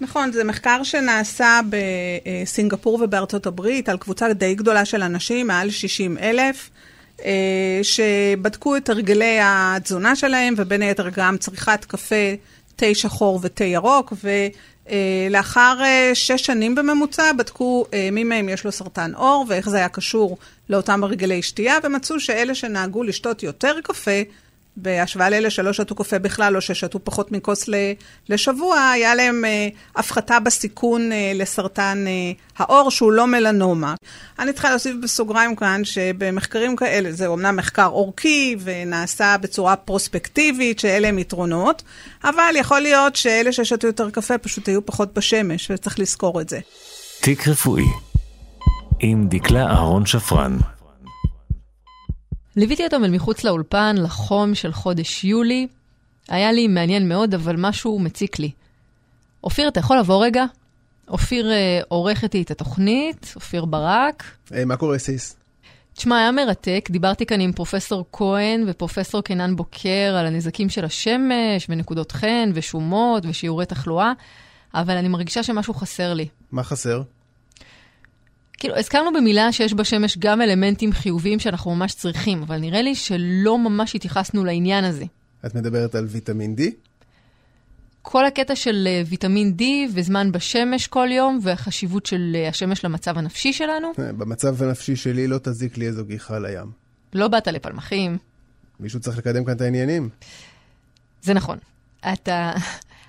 [0.00, 6.18] נכון, זה מחקר שנעשה בסינגפור ובארצות הברית על קבוצה די גדולה של אנשים, מעל 60
[6.18, 6.70] אלף,
[7.24, 12.34] אה, שבדקו את הרגלי התזונה שלהם, ובין היתר גם צריכת קפה,
[12.76, 14.12] תה שחור ותה ירוק,
[14.86, 19.76] ולאחר אה, שש שנים בממוצע בדקו אה, מי מהם יש לו סרטן עור, ואיך זה
[19.76, 24.20] היה קשור לאותם הרגלי שתייה, ומצאו שאלה שנהגו לשתות יותר קפה,
[24.76, 27.64] בהשוואה לאלה שלא שתו קפה בכלל, או ששתו פחות מכוס
[28.28, 32.12] לשבוע, היה להם אה, הפחתה בסיכון אה, לסרטן אה,
[32.58, 33.94] העור, שהוא לא מלנומה.
[34.38, 41.08] אני צריכה להוסיף בסוגריים כאן, שבמחקרים כאלה, זה אומנם מחקר אורכי, ונעשה בצורה פרוספקטיבית, שאלה
[41.08, 41.82] הם יתרונות,
[42.24, 46.60] אבל יכול להיות שאלה ששתו יותר קפה פשוט היו פחות בשמש, וצריך לזכור את זה.
[47.20, 47.84] תיק רפואי
[49.00, 50.58] עם דקלה אהרון שפרן.
[52.56, 55.66] ליוויתי אותם אל מחוץ לאולפן לחום של חודש יולי.
[56.28, 58.50] היה לי מעניין מאוד, אבל משהו מציק לי.
[59.44, 60.44] אופיר, אתה יכול לבוא רגע?
[61.08, 64.24] אופיר אה, עורך איתי את התוכנית, אופיר ברק.
[64.50, 65.36] היי, מה קורה, סיס?
[65.94, 66.88] תשמע, היה מרתק.
[66.90, 73.22] דיברתי כאן עם פרופסור כהן ופרופסור קינן בוקר על הנזקים של השמש, ונקודות חן, ושומות,
[73.26, 74.12] ושיעורי תחלואה,
[74.74, 76.28] אבל אני מרגישה שמשהו חסר לי.
[76.52, 77.02] מה חסר?
[78.58, 83.58] כאילו, הזכרנו במילה שיש בשמש גם אלמנטים חיוביים שאנחנו ממש צריכים, אבל נראה לי שלא
[83.58, 85.04] ממש התייחסנו לעניין הזה.
[85.46, 86.62] את מדברת על ויטמין D?
[88.02, 89.62] כל הקטע של אה, ויטמין D
[89.94, 93.92] וזמן בשמש כל יום, והחשיבות של אה, השמש למצב הנפשי שלנו.
[93.98, 96.70] אה, במצב הנפשי שלי לא תזיק לי איזו גיחה לים.
[97.12, 98.18] לא באת לפלמחים.
[98.80, 100.08] מישהו צריך לקדם כאן את העניינים.
[101.22, 101.58] זה נכון.
[102.12, 102.52] אתה,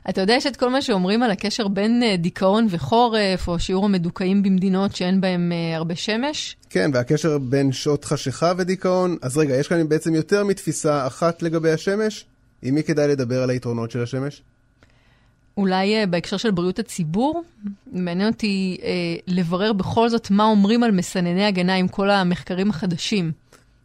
[0.10, 4.44] אתה יודע, יש את כל מה שאומרים על הקשר בין דיכאון וחורף, או שיעור המדוכאים
[4.44, 6.56] במדינות שאין בהן הרבה שמש?
[6.70, 9.18] כן, והקשר בין שעות חשיכה ודיכאון.
[9.22, 12.26] אז רגע, יש כאן בעצם יותר מתפיסה אחת לגבי השמש?
[12.62, 14.42] עם מי כדאי לדבר על היתרונות של השמש?
[15.58, 17.44] אולי uh, בהקשר של בריאות הציבור,
[17.92, 18.84] מעניין אותי uh,
[19.28, 23.32] לברר בכל זאת מה אומרים על מסנני הגנה עם כל המחקרים החדשים.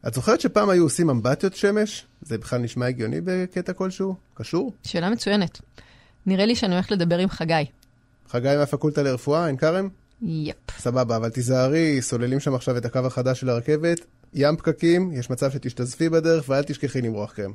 [0.07, 2.07] את זוכרת שפעם היו עושים אמבטיות שמש?
[2.23, 4.15] זה בכלל נשמע הגיוני בקטע כלשהו?
[4.35, 4.73] קשור?
[4.85, 5.61] שאלה מצוינת.
[6.27, 7.65] נראה לי שאני הולכת לדבר עם חגי.
[8.29, 9.89] חגי מהפקולטה לרפואה, עין כרם?
[10.23, 10.57] יפ.
[10.79, 13.99] סבבה, אבל תיזהרי, סוללים שם עכשיו את הקו החדש של הרכבת,
[14.35, 17.53] ים פקקים, יש מצב שתשתזפי בדרך ואל תשכחי למרוח קרם.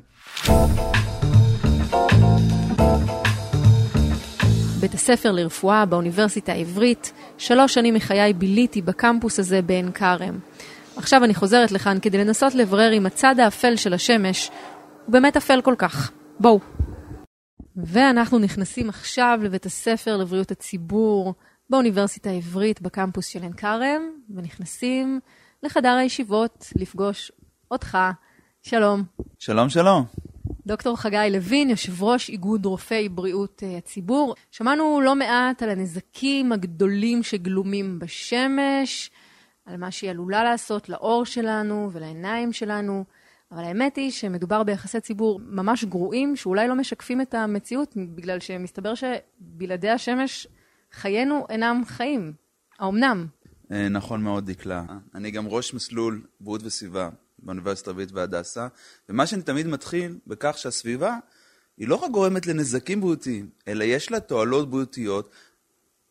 [4.80, 7.12] בית הספר לרפואה באוניברסיטה העברית.
[7.38, 10.38] שלוש שנים מחיי ביליתי בקמפוס הזה בעין כרם.
[10.96, 14.50] עכשיו אני חוזרת לכאן כדי לנסות לברר אם הצד האפל של השמש
[15.06, 16.10] הוא באמת אפל כל כך.
[16.40, 16.77] בואו.
[17.84, 21.34] ואנחנו נכנסים עכשיו לבית הספר לבריאות הציבור
[21.70, 24.02] באוניברסיטה העברית בקמפוס של עין כרם,
[24.34, 25.20] ונכנסים
[25.62, 27.32] לחדר הישיבות לפגוש
[27.70, 27.98] אותך.
[28.62, 29.02] שלום.
[29.38, 30.04] שלום, שלום.
[30.66, 34.34] דוקטור חגי לוין, יושב ראש איגוד רופאי בריאות uh, הציבור.
[34.50, 39.10] שמענו לא מעט על הנזקים הגדולים שגלומים בשמש,
[39.66, 43.04] על מה שהיא עלולה לעשות לעור שלנו ולעיניים שלנו,
[43.52, 48.92] אבל האמת היא שמדובר ביחסי ציבור ממש גרועים, שאולי לא משקפים את המציאות, בגלל שמסתבר
[48.94, 50.46] שבלעדי השמש
[50.92, 52.32] חיינו אינם חיים.
[52.78, 53.26] האומנם?
[53.72, 54.84] אה, נכון מאוד, דקלה.
[55.14, 57.08] אני גם ראש מסלול בריאות וסביבה
[57.38, 58.68] באוניברסיטה העברית והדסה,
[59.08, 61.16] ומה שאני תמיד מתחיל בכך שהסביבה
[61.76, 65.30] היא לא רק גורמת לנזקים בריאותיים, אלא יש לה תועלות בריאותיות,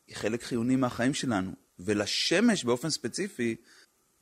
[0.07, 1.51] היא חלק חיוני מהחיים שלנו.
[1.79, 3.55] ולשמש באופן ספציפי,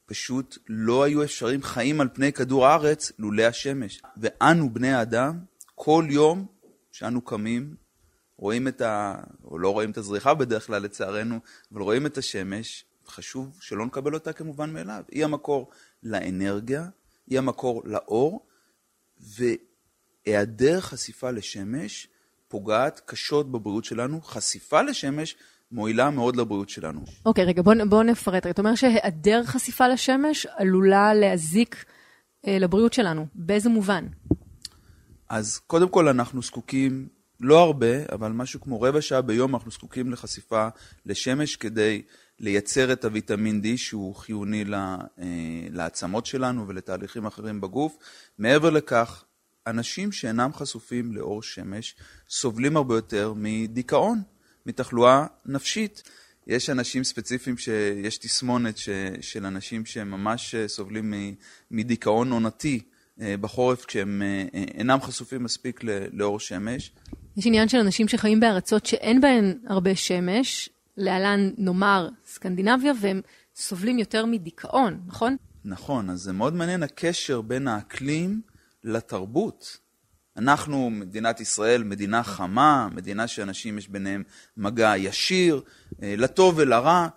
[0.05, 4.01] פשוט לא היו אפשרים חיים על פני כדור הארץ לולא השמש.
[4.17, 5.39] ואנו, בני האדם,
[5.75, 6.45] כל יום
[6.91, 7.75] שאנו קמים,
[8.37, 9.15] רואים את ה...
[9.43, 11.39] או לא רואים את הזריחה בדרך כלל לצערנו,
[11.71, 15.03] אבל רואים את השמש, חשוב שלא נקבל אותה כמובן מאליו.
[15.11, 15.69] היא המקור
[16.03, 16.89] לאנרגיה,
[17.27, 18.47] היא המקור לאור,
[20.27, 22.07] והיעדר חשיפה לשמש
[22.47, 24.21] פוגעת קשות בבריאות שלנו.
[24.21, 25.35] חשיפה לשמש
[25.75, 27.01] מועילה מאוד לבריאות שלנו.
[27.25, 28.47] אוקיי, okay, רגע, בוא, בוא נפרט.
[28.47, 31.85] אתה אומר שהיעדר חשיפה לשמש עלולה להזיק
[32.47, 33.25] אה, לבריאות שלנו.
[33.35, 34.05] באיזה מובן?
[35.29, 37.07] אז קודם כל אנחנו זקוקים,
[37.39, 40.67] לא הרבה, אבל משהו כמו רבע שעה ביום אנחנו זקוקים לחשיפה
[41.05, 42.01] לשמש כדי
[42.39, 44.85] לייצר את הוויטמין D שהוא חיוני אה,
[45.71, 47.97] לעצמות שלנו ולתהליכים אחרים בגוף.
[48.37, 49.23] מעבר לכך,
[49.67, 51.95] אנשים שאינם חשופים לאור שמש
[52.29, 54.21] סובלים הרבה יותר מדיכאון,
[54.65, 56.03] מתחלואה נפשית.
[56.47, 58.89] יש אנשים ספציפיים שיש תסמונת ש,
[59.21, 61.13] של אנשים שממש סובלים
[61.71, 62.79] מדיכאון עונתי
[63.21, 65.79] אה, בחורף כשהם אה, אינם חשופים מספיק
[66.13, 66.91] לאור שמש.
[67.37, 73.21] יש עניין של אנשים שחיים בארצות שאין בהן הרבה שמש, להלן נאמר סקנדינביה, והם
[73.55, 75.35] סובלים יותר מדיכאון, נכון?
[75.65, 78.41] נכון, אז זה מאוד מעניין הקשר בין האקלים
[78.83, 79.77] לתרבות.
[80.37, 84.23] אנחנו, מדינת ישראל, מדינה חמה, מדינה שאנשים יש ביניהם
[84.57, 85.61] מגע ישיר,
[86.03, 87.07] אה, לטוב ולרע,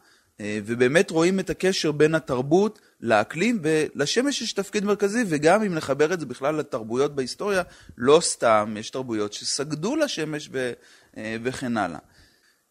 [0.41, 6.13] אה, ובאמת רואים את הקשר בין התרבות לאקלים, ולשמש יש תפקיד מרכזי, וגם אם נחבר
[6.13, 7.63] את זה בכלל לתרבויות בהיסטוריה,
[7.97, 10.73] לא סתם, יש תרבויות שסגדו לשמש ו,
[11.17, 11.99] אה, וכן הלאה.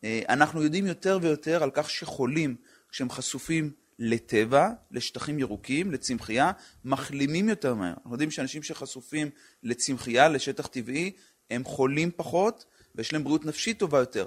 [0.04, 2.56] אה, אנחנו יודעים יותר ויותר על כך שחולים,
[2.92, 6.52] כשהם חשופים לטבע, לשטחים ירוקים, לצמחייה,
[6.86, 7.94] מחלימים יותר מהר.
[7.94, 9.30] אנחנו יודעים שאנשים שחשופים
[9.64, 11.12] לצמחייה, לשטח טבעי,
[11.50, 14.26] הם חולים פחות ויש להם בריאות נפשית טובה יותר.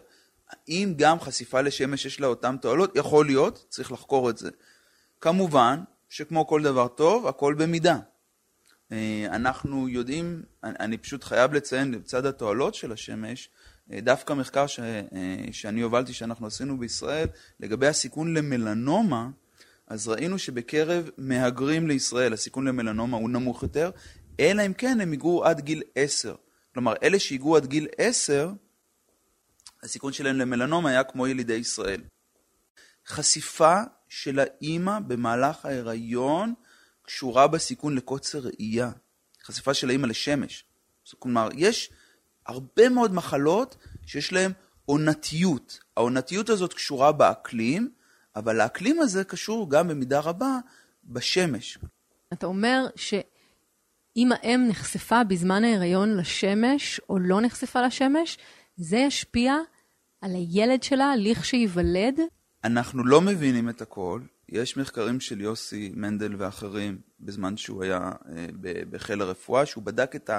[0.49, 2.97] האם גם חשיפה לשמש יש לה אותן תועלות?
[2.97, 4.51] יכול להיות, צריך לחקור את זה.
[5.21, 7.99] כמובן שכמו כל דבר טוב, הכל במידה.
[8.93, 13.51] אה, אנחנו יודעים, אני פשוט חייב לציין לצד התועלות של השמש,
[13.91, 15.05] דווקא מחקר ש, אה,
[15.53, 17.27] שאני הובלתי, שאנחנו עשינו בישראל,
[17.61, 19.29] לגבי הסיכון למלנומה,
[19.91, 23.91] אז ראינו שבקרב מהגרים לישראל הסיכון למלנומה הוא נמוך יותר,
[24.41, 26.35] אלא אם כן הם היגרו עד גיל 10.
[26.75, 28.53] כלומר, אלה שהיגרו עד גיל 10,
[29.83, 32.03] הסיכון שלהם למלנומה היה כמו ילידי ישראל.
[33.07, 36.55] חשיפה של האימא במהלך ההיריון
[37.03, 38.91] קשורה בסיכון לקוצר ראייה.
[39.45, 40.65] חשיפה של האימא לשמש.
[41.19, 41.91] כלומר, יש
[42.47, 43.77] הרבה מאוד מחלות
[44.07, 44.53] שיש להן
[44.87, 45.79] עונתיות.
[45.97, 47.91] העונתיות הזאת קשורה באקלים,
[48.41, 50.59] אבל האקלים הזה קשור גם במידה רבה
[51.05, 51.79] בשמש.
[52.33, 58.39] אתה אומר שאם האם נחשפה בזמן ההיריון לשמש או לא נחשפה לשמש,
[58.77, 59.57] זה ישפיע
[60.21, 62.21] על הילד שלה לכשייוולד?
[62.65, 64.21] אנחנו לא מבינים את הכל.
[64.49, 67.99] יש מחקרים של יוסי מנדל ואחרים בזמן שהוא היה
[68.37, 68.47] אה,
[68.91, 70.31] בחיל הרפואה, שהוא בדק את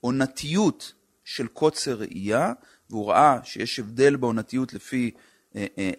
[0.00, 0.92] העונתיות
[1.24, 2.52] של קוצר ראייה,
[2.90, 5.10] והוא ראה שיש הבדל בעונתיות לפי
[5.56, 5.90] אה, אה,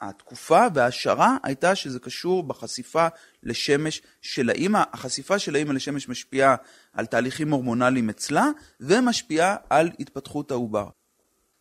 [0.00, 3.06] התקופה, וההשערה הייתה שזה קשור בחשיפה
[3.42, 4.82] לשמש של האימא.
[4.92, 6.56] החשיפה של האימא לשמש משפיעה
[6.92, 8.46] על תהליכים הורמונליים אצלה,
[8.80, 10.88] ומשפיעה על התפתחות העובר.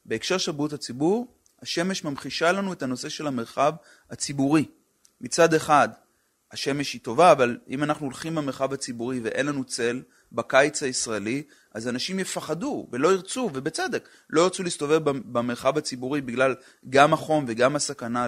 [0.06, 3.74] בהקשר של בריאות הציבור, השמש ממחישה לנו את הנושא של המרחב
[4.12, 4.66] הציבורי.
[5.22, 5.90] מצד אחד,
[6.52, 11.88] השמש היא טובה, אבל אם אנחנו הולכים במרחב הציבורי ואין לנו צל, בקיץ הישראלי, אז
[11.88, 16.56] אנשים יפחדו ולא ירצו, ובצדק, לא ירצו להסתובב במרחב הציבורי בגלל
[16.90, 18.28] גם החום וגם הסכנה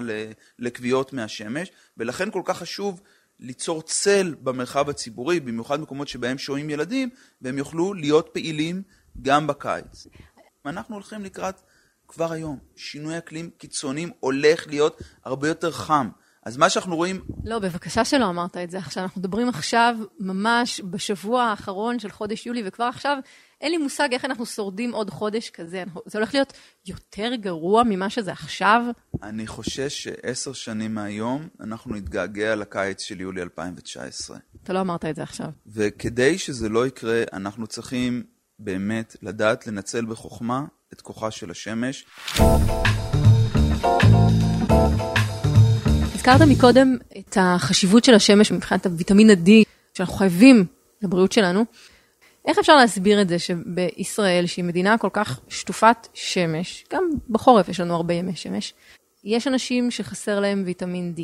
[0.58, 3.00] לכוויות מהשמש, ולכן כל כך חשוב
[3.40, 7.08] ליצור צל במרחב הציבורי, במיוחד מקומות שבהם שוהים ילדים,
[7.42, 8.82] והם יוכלו להיות פעילים
[9.22, 10.06] גם בקיץ.
[10.66, 11.60] אנחנו הולכים לקראת
[12.08, 16.08] כבר היום, שינוי אקלים קיצוניים הולך להיות הרבה יותר חם.
[16.46, 17.20] אז מה שאנחנו רואים...
[17.44, 19.02] לא, בבקשה שלא אמרת את זה עכשיו.
[19.02, 23.18] אנחנו מדברים עכשיו, ממש בשבוע האחרון של חודש יולי, וכבר עכשיו
[23.60, 25.84] אין לי מושג איך אנחנו שורדים עוד חודש כזה.
[26.06, 26.52] זה הולך להיות
[26.86, 28.82] יותר גרוע ממה שזה עכשיו?
[29.22, 34.36] אני חושש שעשר שנים מהיום אנחנו נתגעגע לקיץ של יולי 2019.
[34.62, 35.48] אתה לא אמרת את זה עכשיו.
[35.66, 38.22] וכדי שזה לא יקרה, אנחנו צריכים
[38.58, 42.04] באמת לדעת לנצל בחוכמה את כוחה של השמש.
[46.20, 49.50] הזכרת מקודם את החשיבות של השמש מבחינת הוויטמין ה-D
[49.94, 50.64] שאנחנו חייבים
[51.02, 51.64] לבריאות שלנו.
[52.46, 57.80] איך אפשר להסביר את זה שבישראל, שהיא מדינה כל כך שטופת שמש, גם בחורף יש
[57.80, 58.74] לנו הרבה ימי שמש,
[59.24, 61.20] יש אנשים שחסר להם ויטמין D?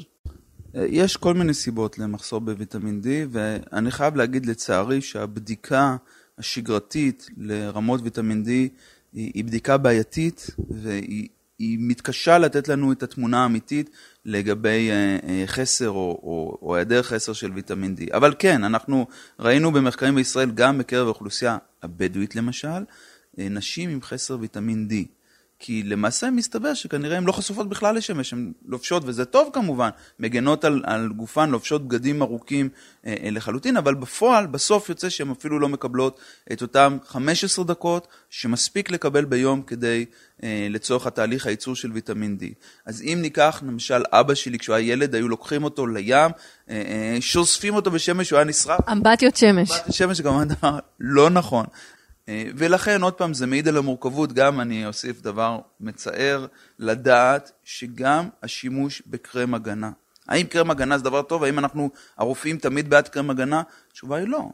[0.74, 5.96] יש כל מיני סיבות למחסור בוויטמין D, ואני חייב להגיד לצערי שהבדיקה
[6.38, 8.68] השגרתית לרמות ויטמין D היא,
[9.12, 11.28] היא בדיקה בעייתית, והיא
[11.80, 13.90] מתקשה לתת לנו את התמונה האמיתית
[14.26, 18.16] לגבי אה, אה, חסר או היעדר חסר של ויטמין D.
[18.16, 19.06] אבל כן, אנחנו
[19.38, 22.84] ראינו במחקרים בישראל, גם בקרב האוכלוסייה הבדואית למשל,
[23.38, 24.94] אה, נשים עם חסר ויטמין D.
[25.58, 29.88] כי למעשה מסתבר שכנראה הן לא חשופות בכלל לשמש, הן לובשות, וזה טוב כמובן,
[30.18, 32.68] מגנות על, על גופן, לובשות בגדים ארוכים
[33.06, 36.20] אה, אה, לחלוטין, אבל בפועל, בסוף יוצא שהן אפילו לא מקבלות
[36.52, 40.04] את אותן 15 דקות שמספיק לקבל ביום כדי,
[40.42, 42.44] אה, לצורך התהליך הייצור של ויטמין D.
[42.86, 46.30] אז אם ניקח, למשל, אבא שלי, כשהוא היה ילד, היו לוקחים אותו לים, אה,
[46.70, 48.80] אה, שוספים אותו בשמש, הוא היה נשרף.
[48.92, 49.70] אמבטיות שמש.
[49.70, 51.66] אמבטיות שמש כמובן דבר לא נכון.
[52.28, 56.46] אה, ולכן, עוד פעם, זה מעיד על המורכבות, גם אני אוסיף דבר מצער,
[56.78, 59.90] לדעת שגם השימוש בקרם הגנה.
[60.28, 61.44] האם קרם הגנה זה דבר טוב?
[61.44, 63.62] האם אנחנו, הרופאים תמיד בעד קרם הגנה?
[63.90, 64.50] התשובה היא לא.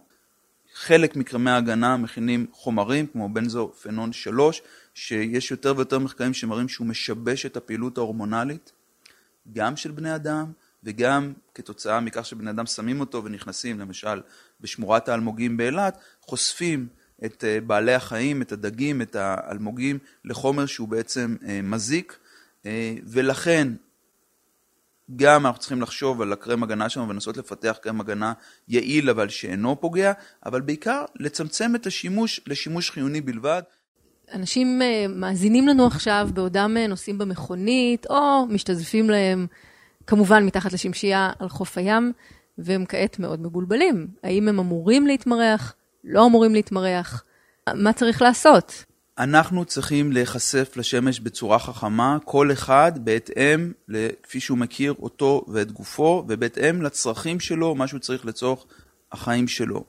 [0.74, 4.62] חלק מקרמי ההגנה מכינים חומרים כמו בנזופנון 3,
[4.94, 8.72] שיש יותר ויותר מחקרים שמראים שהוא משבש את הפעילות ההורמונלית,
[9.52, 10.52] גם של בני אדם
[10.85, 14.20] וגם כתוצאה מכך שבני אדם שמים אותו ונכנסים, למשל
[14.61, 16.88] בשמורת האלמוגים באילת, חושפים
[17.24, 22.18] את אה, בעלי החיים, את הדגים, את האלמוגים, לחומר שהוא בעצם אה, מזיק,
[22.66, 23.68] אה, ולכן
[25.16, 28.32] גם אנחנו צריכים לחשוב על הקרם הגנה שלנו ולנסות לפתח קרם הגנה
[28.68, 30.12] יעיל אבל שאינו פוגע,
[30.46, 33.62] אבל בעיקר לצמצם את השימוש לשימוש חיוני בלבד.
[34.35, 39.46] אנשים מאזינים לנו עכשיו בעודם נוסעים במכונית, או משתזפים להם
[40.06, 42.12] כמובן מתחת לשמשייה על חוף הים,
[42.58, 44.06] והם כעת מאוד מבולבלים.
[44.22, 45.74] האם הם אמורים להתמרח?
[46.04, 47.24] לא אמורים להתמרח.
[47.74, 48.84] מה צריך לעשות?
[49.18, 53.72] אנחנו צריכים להיחשף לשמש בצורה חכמה, כל אחד בהתאם,
[54.22, 58.64] כפי שהוא מכיר אותו ואת גופו, ובהתאם לצרכים שלו, מה שהוא צריך לצורך
[59.12, 59.84] החיים שלו.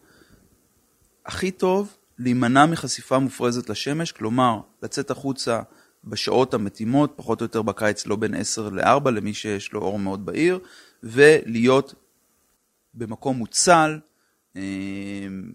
[1.26, 5.62] הכי טוב להימנע מחשיפה מופרזת לשמש, כלומר, לצאת החוצה
[6.04, 10.26] בשעות המתאימות, פחות או יותר בקיץ לא בין 10 ל-4 למי שיש לו אור מאוד
[10.26, 10.60] בהיר,
[11.04, 11.94] ולהיות
[12.94, 14.00] במקום מוצל,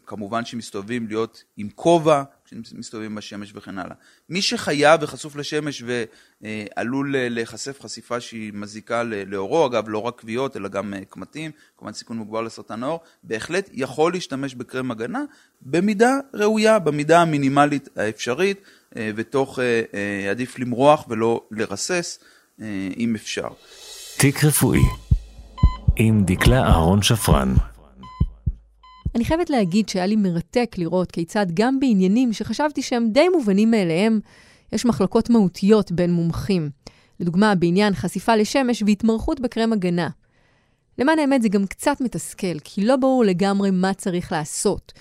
[0.07, 3.95] כמובן שמסתובבים להיות עם כובע, שמסתובבים בשמש וכן הלאה.
[4.29, 5.83] מי שחייב וחשוף לשמש
[6.43, 11.93] ועלול להיחשף חשיפה שהיא מזיקה לאורו, אגב לא רק כוויות אלא גם אה, קמטים, כמובן
[11.93, 15.23] סיכון מוגבר לסרטן העור, בהחלט יכול להשתמש בקרם הגנה
[15.63, 18.61] במידה ראויה, במידה המינימלית האפשרית.
[18.97, 22.19] אה, ותוך, אה, עדיף למרוח ולא לרסס,
[22.97, 23.49] אם אפשר.
[24.17, 24.81] תיק רפואי
[25.97, 27.55] עם דקלה אהרון שפרן.
[29.15, 34.21] אני חייבת להגיד שהיה לי מרתק לראות כיצד גם בעניינים שחשבתי שהם די מובנים מאליהם,
[34.73, 36.71] יש מחלוקות מהותיות בין מומחים.
[37.21, 40.09] לדוגמה, בעניין חשיפה לשמש והתמרכות בקרם הגנה.
[40.99, 44.93] למען האמת זה גם קצת מתסכל, כי לא ברור לגמרי מה צריך לעשות.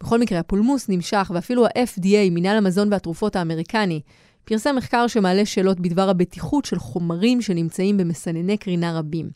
[0.00, 4.00] בכל מקרה, הפולמוס נמשך, ואפילו ה-FDA, מינהל המזון והתרופות האמריקני,
[4.44, 9.30] פרסם מחקר שמעלה שאלות בדבר הבטיחות של חומרים שנמצאים במסנני קרינה רבים.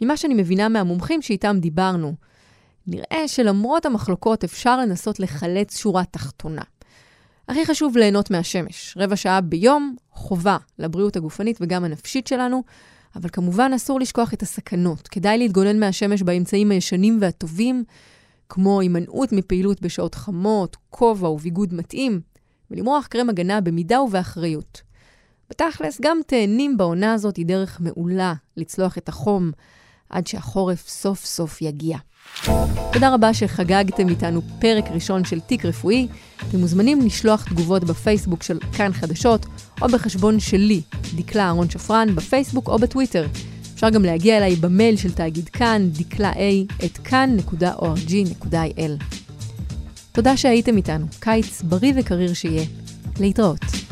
[0.00, 2.14] ממה שאני מבינה מהמומחים שאיתם דיברנו,
[2.86, 6.62] נראה שלמרות המחלוקות אפשר לנסות לחלץ שורה תחתונה.
[7.48, 8.94] הכי חשוב ליהנות מהשמש.
[8.96, 12.62] רבע שעה ביום, חובה לבריאות הגופנית וגם הנפשית שלנו,
[13.16, 15.08] אבל כמובן אסור לשכוח את הסכנות.
[15.08, 17.84] כדאי להתגונן מהשמש באמצעים הישנים והטובים,
[18.48, 22.20] כמו הימנעות מפעילות בשעות חמות, כובע וביגוד מתאים,
[22.70, 24.82] ולמרוח קרם הגנה במידה ובאחריות.
[25.50, 29.50] בתכלס, גם תאנים בעונה הזאת היא דרך מעולה לצלוח את החום
[30.10, 31.98] עד שהחורף סוף סוף יגיע.
[32.92, 36.08] תודה רבה שחגגתם איתנו פרק ראשון של תיק רפואי.
[36.48, 39.46] אתם מוזמנים לשלוח תגובות בפייסבוק של כאן חדשות,
[39.82, 40.80] או בחשבון שלי,
[41.16, 43.26] דקלה אהרון שפרן, בפייסבוק או בטוויטר.
[43.74, 48.90] אפשר גם להגיע אליי במייל של תאגיד כאן, דקלה a, את כאן.org.il.
[50.12, 52.64] תודה שהייתם איתנו, קיץ בריא וקריר שיהיה.
[53.20, 53.85] להתראות.